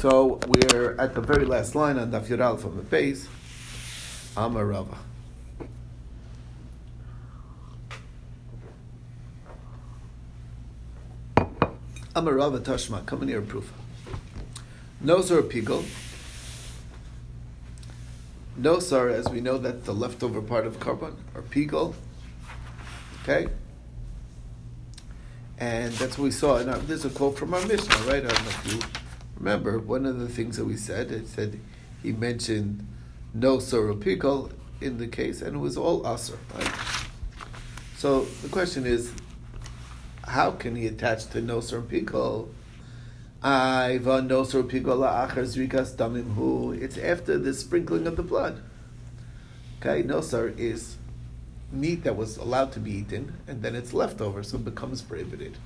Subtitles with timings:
[0.00, 3.28] So we're at the very last line on Daf from the base.
[4.34, 4.96] Amarava.
[12.16, 13.70] Amarava Tashma, come in here proof.
[15.04, 15.84] Nosar Pigel.
[18.58, 21.92] Nosar, as we know, that's the leftover part of korban, or Pigel.
[23.22, 23.48] Okay?
[25.58, 26.56] And that's what we saw.
[26.56, 28.24] And there's a quote from our Mishnah, right?
[28.24, 28.99] I don't know if you
[29.40, 29.78] remember.
[29.78, 31.58] One of the things that we said, it said
[32.02, 32.86] he mentioned
[33.34, 36.72] no sorrow pigel in the case, and it was all aser, right?
[37.96, 39.12] So the question is,
[40.24, 42.48] how can he attach to no sorrow pigel?
[43.42, 46.72] Iva no la'achar zrikas damim hu.
[46.72, 48.62] It's after the sprinkling of the blood.
[49.80, 50.96] Okay, nosar is
[51.72, 55.56] meat that was allowed to be eaten, and then it's leftover, so it becomes prohibited.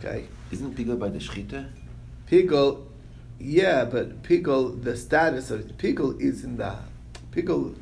[0.00, 0.26] Okay?
[0.50, 1.68] Isn't pigel by the shchita?
[2.26, 2.86] Pigel,
[3.38, 6.76] yeah, but pigel, the status of pigel is in the
[7.32, 7.74] pigel.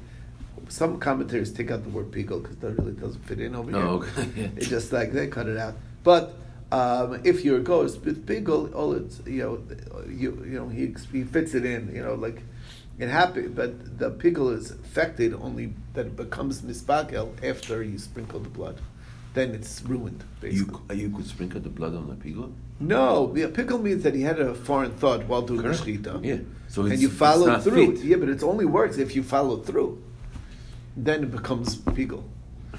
[0.69, 4.01] Some commentators take out the word pigel because that really doesn't fit in over no,
[4.01, 4.23] here.
[4.23, 4.51] okay.
[4.57, 5.75] It's just like they cut it out.
[6.03, 6.35] But
[6.73, 10.95] um, if you're a ghost with pigel, all it's you know, you you know he
[11.13, 11.95] he fits it in.
[11.95, 12.43] You know, like
[12.99, 18.41] it happened, but the pigel is affected only that it becomes misbakel after you sprinkle
[18.41, 18.81] the blood.
[19.35, 20.97] Then it's ruined, basically.
[20.97, 22.53] You, you could sprinkle the blood on the pigel?
[22.81, 25.85] No, the pigel means that he had a foreign thought while doing Correct.
[25.85, 26.25] the shechita.
[26.25, 26.39] Yeah.
[26.69, 27.97] So and you follow through.
[27.97, 28.05] fit.
[28.05, 30.03] Yeah, but it only works if you follow through.
[30.97, 32.25] Then it becomes pigel.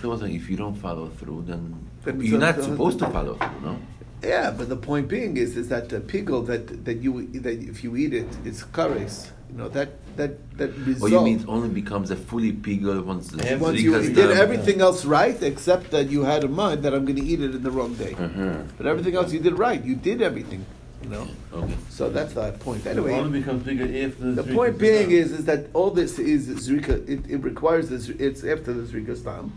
[0.01, 3.35] So was like, if you don't follow through, then, Then you're not supposed to follow
[3.35, 3.79] through, no?
[4.23, 7.83] Yeah, but the point being is, is that the pigel that that you that if
[7.83, 9.29] you eat it, it's kares.
[9.51, 11.11] You know that that that result.
[11.11, 14.27] Or you mean it only becomes a fully pigel once the Once you zrika's did
[14.29, 14.37] done?
[14.37, 17.53] everything else right, except that you had in mind that I'm going to eat it
[17.53, 18.13] in the wrong day.
[18.13, 18.63] Uh-huh.
[18.77, 19.83] But everything else you did right.
[19.83, 20.65] You did everything.
[21.03, 21.27] You know.
[21.53, 21.75] Okay.
[21.89, 22.85] So that's the point.
[22.85, 25.09] It only Anyway, becomes bigger after the three point percent.
[25.09, 27.07] being is is that all this is zrika.
[27.09, 28.07] It, it requires this.
[28.07, 29.51] It's after the zrika stam,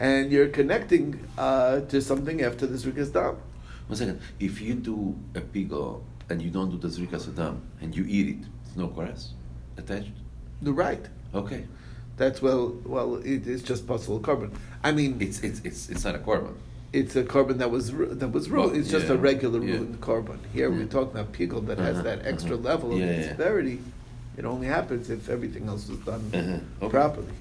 [0.00, 3.36] and you're connecting uh, to something after the zrika stam.
[3.88, 4.20] One second.
[4.38, 8.28] If you do a pigel and you don't do the zrika sadam and you eat
[8.28, 9.28] it, it's no kares
[9.76, 10.12] attached?
[10.62, 11.04] The right.
[11.34, 11.64] Okay.
[12.16, 12.74] That's well.
[12.84, 14.52] Well, it is just possible korban.
[14.84, 16.54] I mean, It's, it's, it's, it's not a korban.
[16.92, 18.70] it's a korban that was that was ruined.
[18.72, 19.74] Well, it's just yeah, a regular yeah.
[19.76, 20.38] ruined korban.
[20.52, 20.86] Here we're Yeah.
[20.96, 22.68] talking about pigel that has Uh-huh, that extra uh-huh.
[22.70, 23.28] level of Yeah, yeah.
[23.28, 23.80] severity.
[24.36, 26.90] It only happens if everything else was done Uh-huh, okay.
[26.90, 27.34] properly.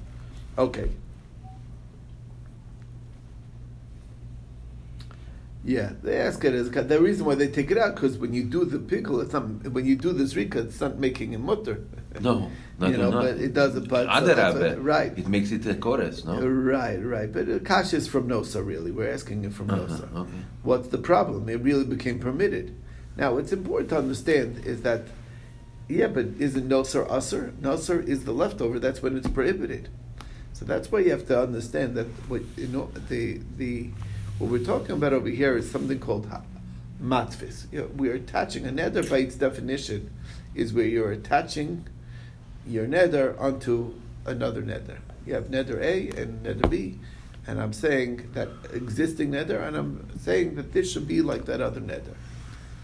[0.58, 0.90] Okay.
[5.67, 8.45] Yeah, they ask it as the reason why they take it out because when you
[8.45, 11.81] do the pigel, it's not when you do the zrika, it's not making a mutter.
[12.22, 13.23] No, not you know, not.
[13.25, 13.88] but it does it.
[13.89, 15.16] But so Other Rabbe, what- right.
[15.16, 16.39] It makes it a kares, no?
[16.47, 17.31] Right, right.
[17.31, 18.89] But uh, Kash is from Nosa, really.
[18.91, 20.16] We're asking it from Uh-huh, Nosa.
[20.16, 20.31] okay.
[20.63, 21.47] What's the problem?
[21.47, 22.73] It really became permitted.
[23.17, 25.01] Now, what's important to understand is that,
[25.89, 27.51] yeah, but isn't Noser Usser?
[27.57, 28.79] Noser is the leftover.
[28.79, 29.89] That's when it's prohibited.
[30.53, 33.89] So that's why you have to understand that what you know the the
[34.39, 36.31] what we're talking about over here is something called
[37.01, 37.71] matfis.
[37.71, 40.11] You know, we're attaching a neder by its definition
[40.53, 41.87] is where you're attaching
[42.67, 43.93] your neder onto
[44.25, 44.97] another neder.
[45.25, 46.99] You have neder A and neder B,
[47.47, 51.61] and I'm saying that existing neder, and I'm saying that this should be like that
[51.61, 52.15] other neder.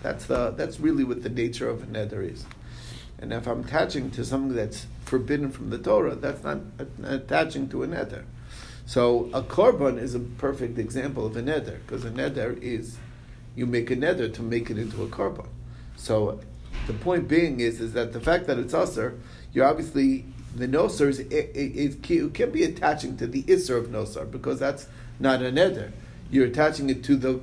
[0.01, 2.45] That's the that's really what the nature of a neder is.
[3.19, 6.59] And if I'm attaching to something that's forbidden from the Torah, that's not
[7.03, 8.23] attaching to a neder.
[8.85, 12.97] So a korban is a perfect example of a neder because a neder is
[13.55, 15.47] you make a neder to make it into a korban.
[15.95, 16.39] So
[16.88, 19.17] the point being is is that the fact that it's usher,
[19.53, 23.88] you're obviously the nosar is it, it, it, can be attaching to the isser of
[23.88, 24.88] nosar because that's
[25.19, 25.91] not a neder.
[26.29, 27.39] You're attaching it to the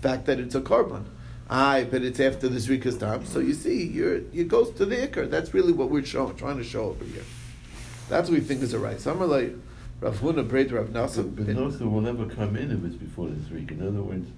[0.00, 1.04] fact that it's a korban.
[1.50, 3.26] Aye, but it's after the zrikas time.
[3.26, 5.28] So you see, you're, it goes to the ikr.
[5.28, 7.22] That's really what we're show, trying to show over here.
[8.08, 8.98] That's what we think is a right.
[9.00, 9.54] Some are like
[10.00, 11.34] Rav Huna, Breit, Rav But, Nassim.
[11.36, 13.66] but Nosa will never come in if it's before the three.
[13.70, 14.28] In other words,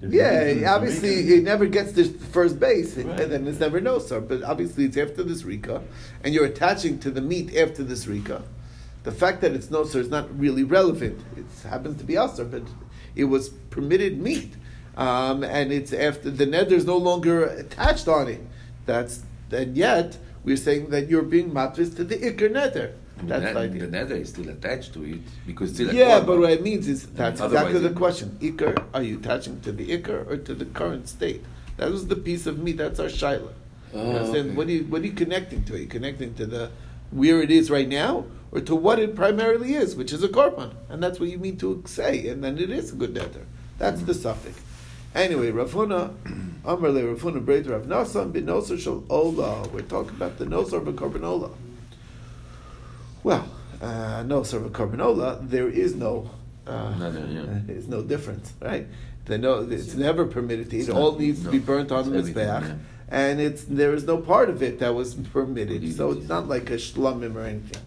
[0.00, 3.20] Yeah, obviously it never gets to first base, Right.
[3.20, 4.20] and then it's never no sir.
[4.20, 5.82] But obviously it's after this rika,
[6.24, 8.42] and you're attaching to the meat after this rika.
[9.04, 11.20] The fact that it's no sir is not really relevant.
[11.36, 12.62] It happens to be usher, but
[13.14, 14.54] it was permitted meat,
[14.96, 18.40] um, and it's after the neder is no longer attached on it.
[18.86, 19.22] That's
[19.52, 22.92] and yet we're saying that you're being matvis to the ikr neder.
[23.24, 26.26] That's the, the the nether is still attached to it because still Yeah, korban.
[26.26, 28.36] but what it means is that's exactly the question.
[28.40, 31.44] Ikar, are you attaching to the ikar or to the current state?
[31.76, 32.78] That was the piece of meat.
[32.78, 33.52] That's our shaila.
[33.94, 34.50] Oh, you okay.
[34.50, 35.74] What are you what are you connecting to?
[35.74, 36.70] Are you connecting to the
[37.10, 40.74] where it is right now, or to what it primarily is, which is a korban,
[40.88, 43.46] and that's what you mean to say, and then it is a good nether.
[43.78, 44.58] That's the suffix.
[45.14, 46.14] Anyway, Rav Huna,
[46.64, 49.68] Amar le Rav Huna Breit Rav Nasan bin Nosar Shal Ola.
[49.68, 51.50] We're talking about the Nosar of a Ola.
[53.22, 53.48] Well,
[53.80, 56.30] uh, Nosar of a Ola, there is no,
[56.66, 57.60] uh, Nada, yeah.
[57.66, 58.86] there's no difference, right?
[59.26, 60.80] They know it's never permitted to eat.
[60.80, 62.74] It's All not- needs to be burnt on the It's mizbeach, yeah.
[63.08, 65.82] and it's there is no part of it that was permitted.
[65.82, 67.82] Leave So it's not like a shlomim or anything.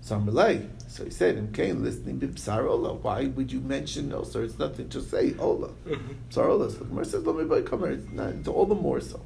[0.00, 2.64] So I'm like, so he said, in Cain, listening to Psar
[3.02, 4.44] why would you mention no, sir?
[4.44, 4.88] It's nothing.
[4.88, 5.70] Just say Ola.
[6.30, 6.70] Psar Ola.
[6.70, 7.90] So the Gemara says, Lami Bay Kamer.
[7.92, 8.28] It's not.
[8.30, 9.20] It's all the more so.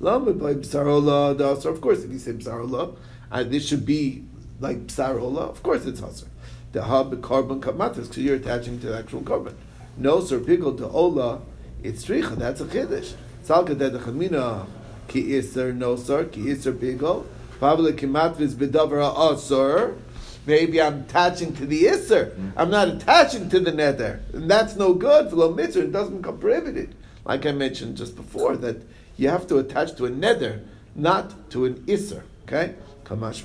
[0.00, 1.34] Lami Bay Psar Ola.
[1.34, 2.94] da- So of course, if you say Psar Ola,
[3.32, 4.24] uh, this should be
[4.62, 5.42] like Psar Ola.
[5.42, 6.28] Of course, it's Hasar.
[6.72, 9.54] The hub korban kamatas because you're attaching to the actual korban.
[9.96, 10.38] No, sir.
[10.38, 11.42] Pigel to Ola.
[11.82, 12.36] It's tricha.
[12.36, 13.14] That's a chiddush.
[13.44, 14.66] Salka de chamina
[15.08, 17.26] ki iser no sir ki iser pigel.
[17.60, 19.94] Pavle kimatvis bedavar asur.
[19.94, 20.02] Ah,
[20.46, 22.34] maybe I'm attaching to the Isser.
[22.56, 24.20] I'm not attaching to the Nether.
[24.32, 25.30] And that's no good.
[25.30, 26.94] For Lo Mitzvah, it doesn't become prohibited.
[27.24, 28.82] Like I mentioned just before, that
[29.16, 30.62] you have to attach to a Nether,
[30.94, 32.22] not to an Isser.
[32.42, 32.74] Okay?
[33.04, 33.44] Kamash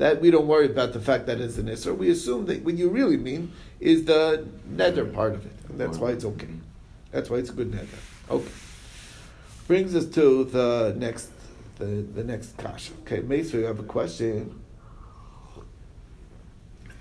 [0.00, 1.94] that we don't worry about the fact that it's an Isser.
[1.94, 5.52] We assume that what you really mean is the Nether part of it.
[5.68, 6.48] And that's why it's okay.
[7.10, 7.86] That's why it's a good Nether.
[8.30, 8.50] Okay.
[9.68, 11.30] Brings us to the next
[11.76, 12.94] the, the next kasha.
[13.02, 14.58] Okay, Mace, you have a question.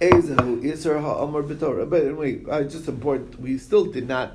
[0.02, 1.90] Ezehu Isser Ha'amar B'Torah.
[1.90, 4.34] But anyway, uh, just important, we still did not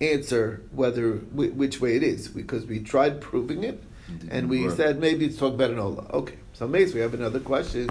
[0.00, 3.82] answer whether which way it is because we tried proving it,
[4.30, 6.06] and we said maybe it's talking about an Ola.
[6.12, 7.88] Okay, so Mace, we have another question.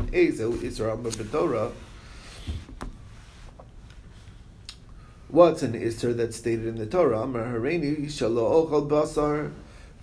[5.30, 7.22] What's an Isser that's stated in the Torah?
[7.22, 9.52] Amar Hareini Shalo Ochal Basar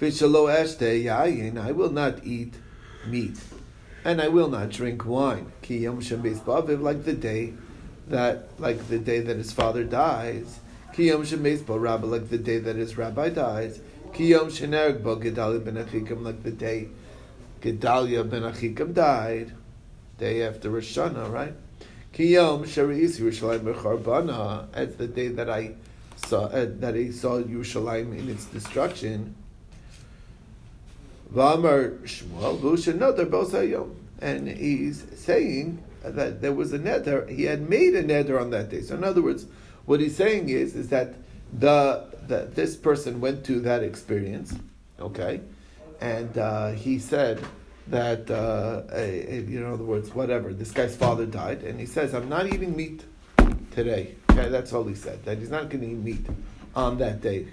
[0.00, 1.58] V'Shalo Eshte.
[1.58, 2.55] I will not eat
[3.06, 3.38] meat
[4.05, 5.52] and I will not drink wine.
[5.62, 7.52] Ki Yom Shem Beis Ba'aviv, like the day
[8.08, 10.61] that, like the day that his father dies.
[10.94, 13.81] Ki Yom Shem Rabbi, like the day that his rabbi dies.
[14.12, 16.88] Ki Yom Shenerg Bo Gedalia ben like the day
[17.60, 19.52] Gedalia ben Achikam died.
[20.19, 21.55] Day after Rosh Hashanah, right?
[22.12, 25.75] Kiyom Shari'is Yerushalayim B'Charbana, as the day that I
[26.16, 29.34] saw uh, that I saw Yerushalayim in its destruction.
[31.32, 33.94] V'amar Shmuel v'usha neder b'osayom.
[34.20, 38.70] And he's saying that there was a neder, he had made a neder on that
[38.70, 38.81] day.
[38.81, 39.46] So in other words,
[39.84, 41.14] what he's saying is, is that
[41.52, 44.54] the, the this person went to that experience,
[44.99, 45.40] okay,
[46.00, 47.43] and uh, he said
[47.89, 51.79] that, uh, a, a- you know, in other words, whatever, this guy's father died, and
[51.81, 53.05] he says, I'm not eating meat
[53.71, 54.15] today.
[54.31, 56.27] Okay, that's all he said, that he's not going to eat meat
[56.77, 57.49] on that day.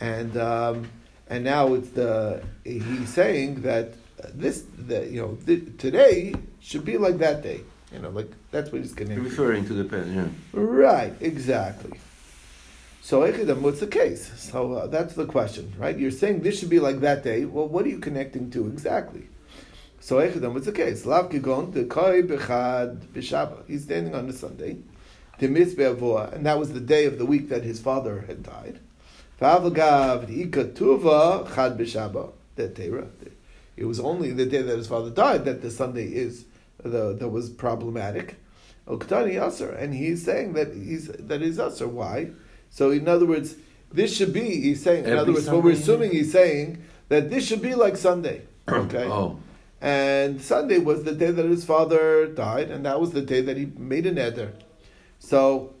[0.00, 0.88] And um,
[1.28, 3.94] and now it's the he's saying that
[4.34, 7.62] this the you know th- today should be like that day.
[7.92, 9.24] You know, like that's what he's connecting.
[9.24, 10.26] Referring to the past, yeah.
[10.52, 11.98] Right, exactly.
[13.06, 14.32] So Echidam, what's the case?
[14.36, 15.96] So uh, that's the question, right?
[15.96, 17.44] You're saying this should be like that day.
[17.44, 19.28] Well, what are you connecting to exactly?
[20.00, 21.06] So Echidam, what's the case?
[21.06, 23.64] Lav kigon the koi bechad b'shaba.
[23.68, 24.78] He's standing on a Sunday,
[25.40, 28.80] mitzvah avoah, and that was the day of the week that his father had died.
[29.40, 32.32] V'avagav ikatuva chad b'shaba.
[32.56, 33.06] The Torah.
[33.76, 36.46] It was only the day that his father died that the Sunday is
[36.78, 38.34] the that was problematic.
[38.88, 41.88] Oktani Yasser, and he's saying that he's that is Yasser.
[41.88, 42.30] Why?
[42.76, 43.56] So in other words,
[43.90, 44.60] this should be.
[44.60, 45.04] He's saying.
[45.04, 48.42] In Every other words, what we're assuming he's saying that this should be like Sunday.
[48.68, 49.04] Okay.
[49.04, 49.38] Oh,
[49.80, 53.56] And Sunday was the day that his father died, and that was the day that
[53.56, 54.52] he made an eder.
[55.18, 55.72] So,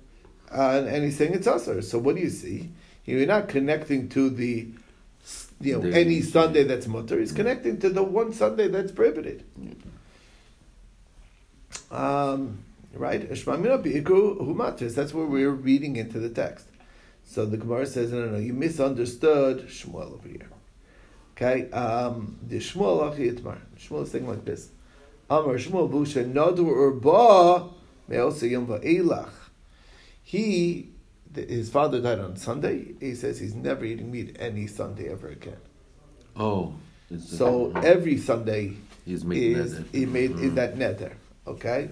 [0.50, 1.82] uh, and he's saying it's usher.
[1.82, 2.70] So what do you see?
[3.04, 4.68] You're not connecting to the,
[5.60, 7.18] you know, The- any Sunday that's mutter.
[7.20, 9.44] He's connecting to the one Sunday that's prohibited.
[11.90, 12.60] Um,
[12.94, 13.28] right?
[13.30, 14.94] Shmamina bi'iku humatis.
[14.94, 16.66] That's where we're reading into the text.
[17.28, 20.48] So the Gemara says, no, no, no, you misunderstood Shmuel over here.
[21.36, 23.58] Okay, um, the Shmuel achi itmar.
[23.78, 24.70] Shmuel is saying like this:
[25.28, 27.68] Amar Shmuel busha nadu urba
[28.08, 29.28] me'osa yom va'elach.
[30.22, 30.88] He,
[31.34, 32.94] his father died on Sunday.
[33.00, 35.58] He says he's never eating meat any Sunday ever again.
[36.36, 36.74] oh.
[37.10, 38.72] a- So every Sunday
[39.04, 40.54] He's making is he made is Mhm.
[40.56, 41.12] that neder,
[41.46, 41.90] okay,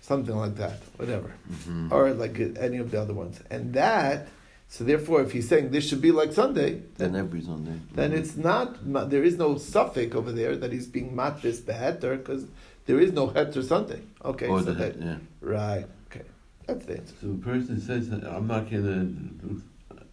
[0.00, 1.90] something like that, whatever, Mhm.
[1.90, 4.28] or like any of the other ones, and that.
[4.72, 7.78] So therefore, if he's saying this should be like Sunday, Then then, every Sunday.
[7.94, 8.16] then Mhm.
[8.20, 9.10] it's not.
[9.10, 12.46] There is no suffix over there that he's being matris beheter because
[12.86, 14.00] there is no heter Sunday.
[14.24, 15.18] Okay, Or so the head, yeah.
[15.42, 15.84] right.
[16.06, 16.24] Okay,
[16.66, 17.14] that's the answer.
[17.20, 19.04] So the person says, I'm not going to
[19.46, 19.62] do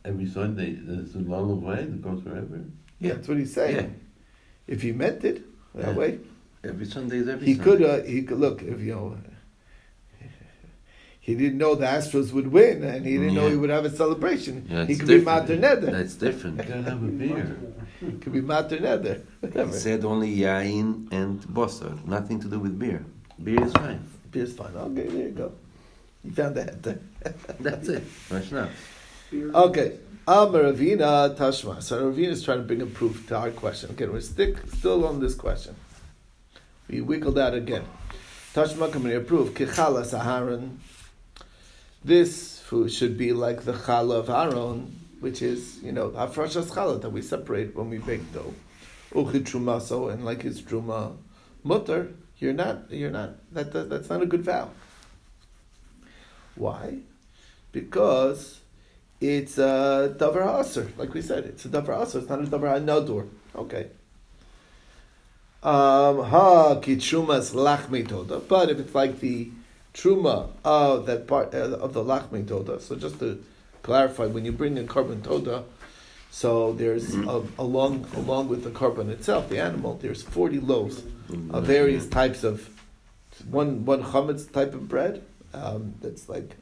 [0.03, 2.59] every Sunday, there's a lull of way that goes forever.
[2.99, 3.13] Yeah.
[3.13, 3.75] That's what he's saying.
[3.77, 4.73] Yeah.
[4.73, 5.41] If he meant it
[5.75, 5.95] that Yeah.
[6.01, 6.19] way,
[6.65, 7.63] Every Sunday is every he Sunday.
[7.77, 7.81] could.
[7.83, 9.15] Uh, he could look if you know.
[11.19, 13.89] He didn't know the Astros would win, and he didn't know he would have a
[13.89, 14.65] celebration.
[14.69, 15.49] Yeah, he it's could be different.
[15.49, 15.91] mater neder.
[15.91, 16.57] That's different.
[16.57, 17.57] You gotta have a beer.
[17.99, 19.21] He could be mater neder.
[19.71, 23.05] He said only yain and bosser, nothing to do with beer.
[23.43, 24.03] Beer is fine.
[24.31, 24.73] Beer is fine.
[24.75, 25.51] Okay, there you go.
[26.23, 27.01] You found the head
[27.59, 28.03] That's it.
[28.29, 28.69] Right now.
[29.33, 29.99] Okay.
[30.27, 31.81] Amar Ravina Tashma.
[31.81, 33.89] So Ravina is trying to bring a proof to our question.
[33.91, 35.75] Again, we're stick still on this question.
[36.88, 37.83] We wiggled out again.
[38.53, 39.53] Tashma coming here proof.
[39.53, 40.79] Kichala Saharan.
[42.03, 47.01] This food should be like the challah of Aaron, which is, you know, hafrashas challah
[47.01, 48.53] that we separate when we bake dough.
[49.11, 51.17] Uchid trumaso, and like his truma
[51.63, 54.69] mutter, you're not, you're not, that, that, that's not a good vow.
[56.55, 56.99] Why?
[57.71, 58.61] Because
[59.19, 61.45] it's a davar aser, like we said.
[61.45, 62.19] It's a davar aser.
[62.19, 63.27] It's not a davar hanadur.
[63.55, 63.87] Okay.
[65.61, 68.39] Um, ha kitrumas lachmi toda.
[68.39, 69.49] But if it's like the
[69.93, 73.43] truma of that part uh, of the lachmi toda, so just to
[73.81, 75.63] clarify, when you bring in korban toda,
[76.31, 81.03] so there's a, along along with the korban itself, the animal, there's forty loaves
[81.51, 82.69] of various types of
[83.50, 85.24] one one chametz type of bread.
[85.53, 86.55] Um, that's like,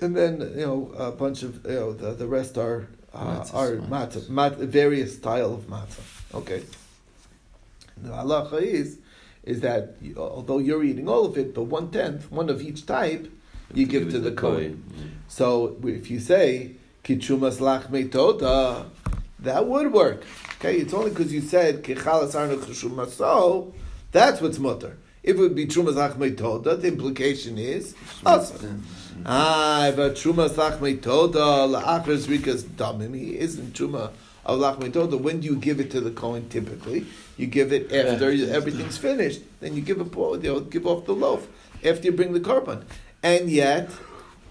[0.00, 3.54] and then you know a bunch of you know the, the rest are uh, Matzahs,
[3.54, 6.34] are matzah, mat, various style of matzah.
[6.34, 6.62] Okay.
[7.98, 8.98] The halacha is
[9.44, 13.30] is that although you're eating all of it, but one tenth, one of each type,
[13.74, 14.84] you give to the kohen.
[15.28, 16.72] So if you say
[17.04, 18.86] kitchumas lachme toda,
[19.40, 20.24] that would work.
[20.56, 23.74] Okay, it's only because you said kichalas arnu so
[24.12, 24.96] that's what's mutter.
[25.22, 27.94] If it would be trumas lachme toda, the implication is
[28.26, 28.76] asa.
[29.24, 33.16] Ah, but truma lachme toda la'achras rikas damim.
[33.16, 34.31] He isn't truma of lachme toda.
[34.44, 36.48] When do you give it to the kohen?
[36.48, 37.06] Typically,
[37.36, 39.42] you give it after everything's finished.
[39.60, 41.46] Then you give a you know, give off the loaf
[41.84, 42.84] after you bring the korban.
[43.22, 43.90] And yet,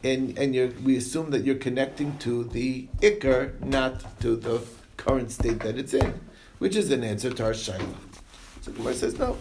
[0.04, 4.62] and and you're, we assume that you're connecting to the ikar, not to the
[4.98, 6.22] current state that it's in,
[6.60, 7.96] which is an answer to our shaila.
[8.62, 9.38] So Gemara says no.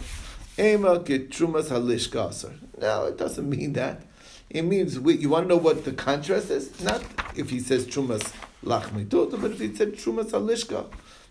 [0.59, 2.53] Ema ketrumas halishka.
[2.77, 4.01] No, it doesn't mean that.
[4.49, 6.81] It means you want to know what the contrast is?
[6.83, 7.01] Not
[7.37, 10.85] if he says trumas lachmi tota, but if he said trumas halishka,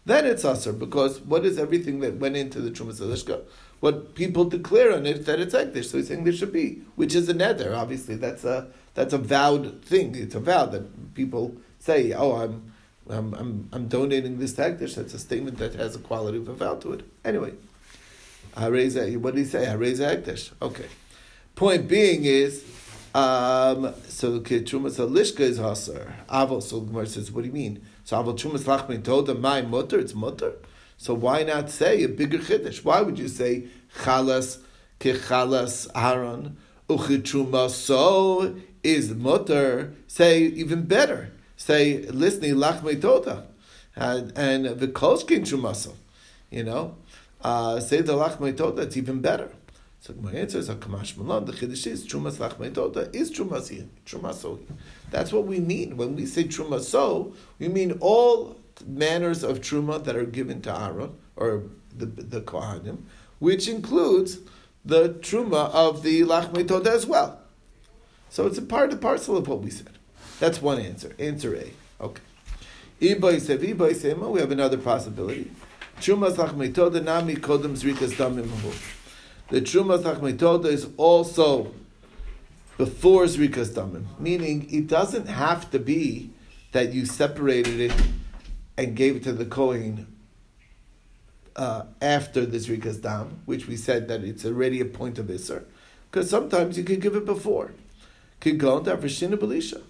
[0.06, 3.42] then it's aser because what is everything that went into the trumas alishka?
[3.80, 5.86] What people declare on it that it's ekdish.
[5.86, 7.74] So he's saying there should be, which is a nether.
[7.74, 10.14] Obviously, that's a that's a vowed thing.
[10.14, 12.12] It's a vow that people say.
[12.12, 12.72] Oh, I'm
[13.08, 14.96] I'm I'm, I'm donating this to ekdish.
[14.96, 17.04] That's a statement that has a quality of a vow to it.
[17.24, 17.52] Anyway.
[18.56, 19.70] I raise Hareza, what did he say?
[19.70, 20.50] I Hareza Ekdesh.
[20.60, 20.86] Okay.
[21.54, 22.64] Point being is,
[23.14, 26.12] um, so Trumas Alishka is Hasar.
[26.28, 27.84] Aval, so Gemara says, what do you mean?
[28.04, 30.54] So Aval Trumas Lachmin told him, my mutter, it's mutter.
[30.96, 32.84] So why not say a bigger Chiddush?
[32.84, 33.64] Why would you say
[33.98, 34.58] Chalas,
[34.98, 36.56] Kechalas Aaron,
[36.88, 39.94] Uchitruma so is mutter?
[40.06, 41.32] Say even better.
[41.56, 43.46] Say, listening Lachmin Toda.
[43.96, 45.94] And, and the Kolshkin Trumaso.
[46.50, 46.96] You know?
[47.42, 49.50] uh, say the lachmei toda, it's even better.
[50.00, 51.44] So my answer is a kamash malan.
[51.44, 54.58] The chiddush is trumas lachmei toda is trumas here, trumaso.
[55.10, 57.34] That's what we mean when we say trumaso.
[57.58, 61.64] We mean all manners of truma that are given to Aaron or
[61.94, 63.02] the the kohanim,
[63.40, 64.38] which includes
[64.86, 67.38] the truma of the lachmei toda as well.
[68.30, 69.98] So it's a part and parcel of what we said.
[70.38, 71.14] That's one answer.
[71.18, 71.72] Answer A.
[72.00, 72.22] Okay.
[73.00, 73.22] We have
[74.50, 75.50] another possibility.
[76.00, 78.96] Trumas lachmetoda nami kodem zrikas damim.
[79.50, 81.74] The trumas lachmetoda is also
[82.78, 86.30] before zrikas damim, meaning it doesn't have to be
[86.70, 87.92] that you separated it
[88.78, 90.06] and gave it to the kohen
[91.56, 95.66] uh, after the zrikas dam, which we said that it's already a point of iser,
[96.08, 97.72] because sometimes you could give it before.
[98.38, 99.82] Could go into Avishina Belisha.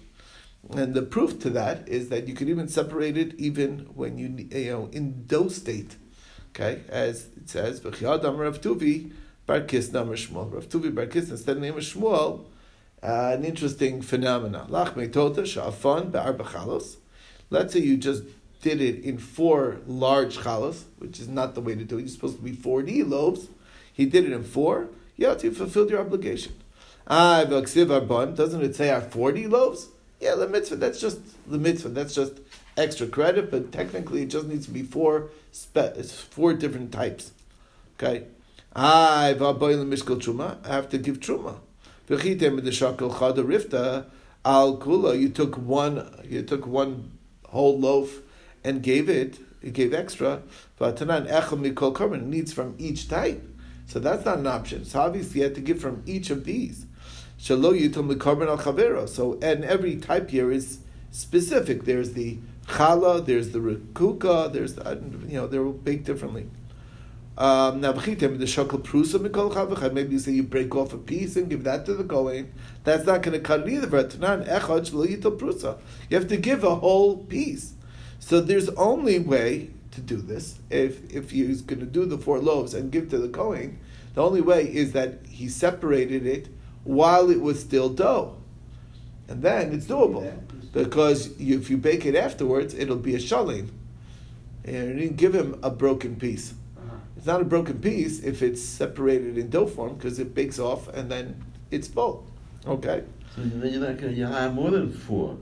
[0.75, 4.27] And the proof to that is that you could even separate it even when you
[4.57, 5.95] you know in dough state.
[6.49, 9.13] Okay, as it says, "V'chiyadam Rav Tuvi
[9.51, 12.45] Bar Kisna Shmuel." Rav Tuvi Bar instead of name of Shmuel,
[13.03, 14.65] uh, an interesting phenomena.
[14.69, 15.41] Lach meitota.
[17.49, 18.23] Let's say you just
[18.61, 22.01] did it in four large chalos, which is not the way to do it.
[22.01, 23.49] You're supposed to be forty loaves.
[23.91, 24.87] He did it in four.
[25.17, 26.53] Yeah, you fulfilled your obligation.
[27.05, 27.43] Ah.
[27.43, 29.89] Doesn't it say our forty loaves?
[30.21, 30.77] Yeah, the mitzvah.
[30.77, 31.89] That's just the mitzvah.
[31.89, 32.39] That's just
[32.77, 35.97] extra credit, but technically it just needs to be four spe-
[36.35, 37.33] four different types.
[37.97, 38.27] Okay.
[38.73, 39.39] I have
[40.89, 41.57] to give truma.
[44.43, 45.19] Al kula.
[45.19, 46.09] You took one.
[46.23, 47.11] You took one
[47.49, 48.21] whole loaf
[48.63, 49.39] and gave it.
[49.61, 50.41] You gave extra.
[50.79, 52.15] V'atanan echel mikol.
[52.15, 53.45] It needs from each type.
[53.87, 54.85] So that's not an option.
[54.85, 56.85] So obviously you have to give from each of these.
[57.49, 59.07] Al.
[59.07, 60.79] So, and every type here is
[61.11, 61.83] specific.
[61.85, 62.37] There's the
[62.67, 66.47] chala, there's the rekuka, there's the, you know, they're baked differently.
[67.37, 67.81] Um.
[67.81, 68.03] Maybe
[70.11, 72.53] you say you break off a piece and give that to the kohen.
[72.83, 73.87] That's not going to cut it either.
[73.87, 75.77] Prusa.
[76.09, 77.73] You have to give a whole piece.
[78.19, 82.39] So there's only way to do this if if he's going to do the four
[82.39, 83.79] loaves and give to the kohen.
[84.13, 86.49] The only way is that he separated it
[86.83, 88.37] while it was still dough,
[89.27, 90.33] and then it's doable
[90.73, 93.69] because if you bake it afterwards, it'll be a shalim.
[94.63, 96.53] And you didn't give him a broken piece.
[97.21, 100.87] It's not a broken piece if it's separated in dough form because it bakes off
[100.87, 102.25] and then it's full.
[102.65, 103.03] Okay.
[103.35, 105.37] So then you're not going to, have more than four.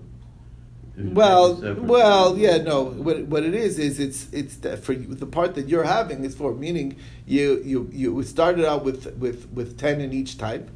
[0.98, 1.83] Well, take it separate.
[1.86, 2.83] well, yeah, no.
[2.83, 6.36] What, what it is is it's it's for you, the part that you're having is
[6.36, 10.69] for meaning you you you started out with with with ten in each type,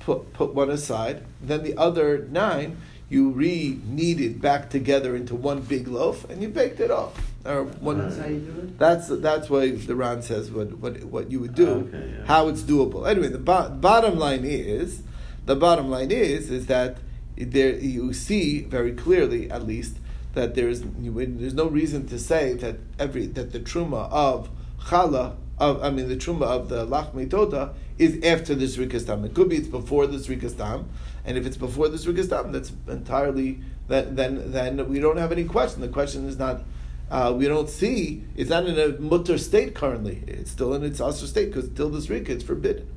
[0.00, 2.78] put put one aside, then the other nine
[3.10, 7.31] you re kneaded back together into one big loaf and you baked it off.
[7.44, 7.98] Or one.
[7.98, 8.78] That's how you do it?
[8.78, 12.26] That's that's why the Ran says what what what you would do, ah, Okay, yeah.
[12.26, 13.08] how it's doable.
[13.08, 15.02] Anyway, the bo- bottom line is
[15.44, 16.98] the bottom line is is that
[17.36, 19.96] there you see very clearly, at least,
[20.34, 24.48] that there's there's no reason to say that every that the truma of
[24.86, 29.24] challah of I mean the truma of the lachmi toda is after the zrikas dam.
[29.24, 30.88] It could be it's before the zrikas dam,
[31.24, 35.32] and if it's before the zrikas dam, that's entirely then then then we don't have
[35.32, 35.80] any question.
[35.80, 36.62] The question is not.
[37.12, 40.24] Uh, we don't see it's not in a mutter state currently.
[40.26, 42.88] It's still in its asr state because till this rika it's forbidden.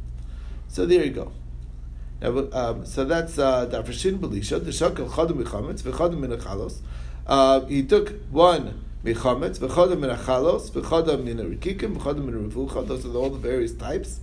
[0.69, 1.33] So there you go.
[2.21, 6.79] Now, um, so that's uh, Dafreshin Belisha, the Shakal Chadim Mechametz, V'chadim Min Achalos.
[7.27, 13.17] Uh, he took one Mechametz, V'chadim Min Achalos, V'chadim Min Rikikim, V'chadim Min Those are
[13.17, 14.21] all the various types,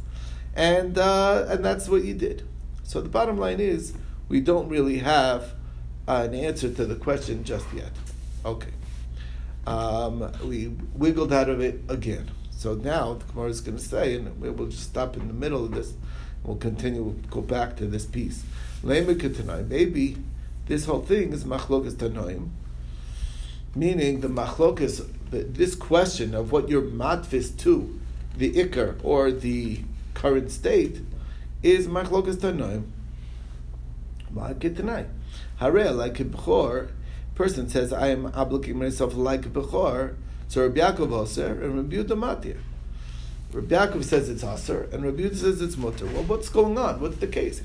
[0.54, 2.48] and uh, and that's what you did.
[2.82, 3.92] So the bottom line is
[4.30, 5.52] we don't really have
[6.08, 7.90] uh, an answer to the question just yet.
[8.46, 8.70] Okay,
[9.66, 12.30] um, we wiggled out of it again.
[12.50, 15.34] So now the Gemara is going to say, and we will just stop in the
[15.34, 15.94] middle of this.
[16.44, 18.44] We'll continue, we'll go back to this piece.
[18.82, 20.16] Maybe
[20.66, 22.50] this whole thing is machlokas tanoim,
[23.74, 28.00] meaning the machlokas, this question of what you're matvis to,
[28.36, 29.80] the ikar or the
[30.14, 31.00] current state,
[31.62, 32.84] is machlokas tanoim.
[34.34, 35.06] Ma'akitanai.
[35.56, 36.90] Hare, like a bechor,
[37.34, 40.14] person says, I am obligating myself like bechor,
[40.48, 42.58] so Rabbi Yaakov Oser and Rabbi Yehuda Matir.
[43.52, 46.06] Rabbi Yaakov says it's Aser, and Rabbi Yehuda says it's Mutter.
[46.06, 47.00] Well, what's going on?
[47.00, 47.60] What's the case?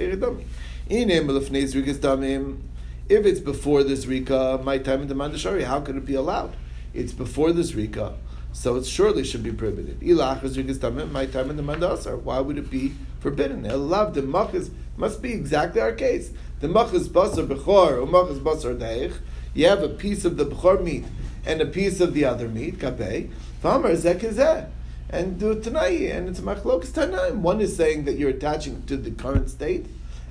[3.09, 6.55] If it's before this Rika, my time in the Mandashari, how could it be allowed?
[6.93, 8.15] It's before this Rika,
[8.51, 10.01] so it surely should be prohibited.
[10.01, 12.19] My time in the Mandasar.
[12.21, 13.63] Why would it be forbidden?
[13.63, 16.31] Love the Machas must be exactly our case.
[16.59, 19.13] The Machas Basar Bechor, or Machas Basar Deich,
[19.57, 21.05] you have a piece of the Bechor meat
[21.45, 23.29] and a piece of the other meat, Kabeh.
[23.63, 24.69] Famar Zek is that
[25.09, 27.37] and do and it's machlokas tanaim.
[27.37, 29.85] One is saying that you're attaching to the current state,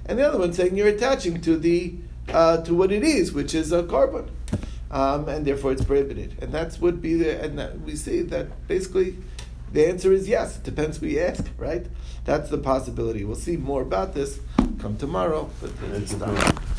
[0.05, 1.95] and the other one saying you're attaching to the
[2.29, 4.29] uh, to what it is, which is a korban,
[4.91, 6.37] um, and therefore it's prohibited.
[6.43, 9.17] And that's would be the and that we see that basically
[9.73, 10.59] the answer is yes.
[10.59, 11.87] It depends who you ask, right?
[12.25, 13.25] That's the possibility.
[13.25, 14.41] We'll see more about this
[14.79, 16.76] come tomorrow, but